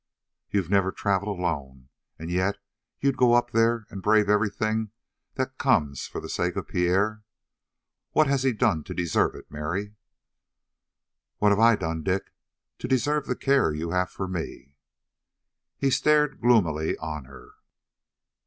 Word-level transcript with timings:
"You've 0.49 0.67
never 0.71 0.91
traveled 0.91 1.37
alone, 1.37 1.89
and 2.17 2.31
yet 2.31 2.57
you'd 3.01 3.17
go 3.17 3.33
up 3.33 3.51
there 3.51 3.85
and 3.91 4.01
brave 4.01 4.29
everything 4.29 4.89
that 5.35 5.59
comes 5.59 6.07
for 6.07 6.19
the 6.19 6.27
sake 6.27 6.55
of 6.55 6.67
Pierre? 6.69 7.21
What 8.13 8.25
has 8.25 8.41
he 8.41 8.51
done 8.51 8.83
to 8.85 8.95
deserve 8.95 9.35
it, 9.35 9.51
Mary?". 9.51 9.93
"What 11.37 11.51
have 11.51 11.59
I 11.59 11.75
done, 11.75 12.01
Dick, 12.01 12.33
to 12.79 12.87
deserve 12.87 13.27
the 13.27 13.35
care 13.35 13.71
you 13.75 13.91
have 13.91 14.09
for 14.09 14.27
me?" 14.27 14.73
He 15.77 15.91
stared 15.91 16.41
gloomily 16.41 16.97
on 16.97 17.25
her. 17.25 17.51